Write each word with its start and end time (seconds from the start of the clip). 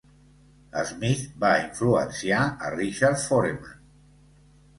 Smith 0.91 1.27
va 1.43 1.51
influenciar 1.65 2.41
a 2.69 2.73
Richard 2.77 3.21
Foreman. 3.27 3.79